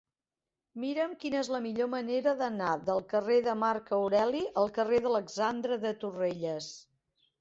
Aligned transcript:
Mira'm 0.83 1.11
quina 1.23 1.37
és 1.41 1.49
la 1.55 1.59
millor 1.65 1.89
manera 1.91 2.33
d'anar 2.41 2.71
del 2.87 3.03
carrer 3.11 3.37
de 3.49 3.55
Marc 3.67 3.93
Aureli 3.99 4.43
al 4.63 4.73
carrer 4.79 5.03
d'Alexandre 5.05 5.79
de 5.89 5.93
Torrelles. 6.05 6.73